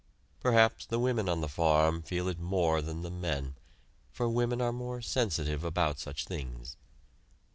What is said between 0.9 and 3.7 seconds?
women on the farm feel it more than the men,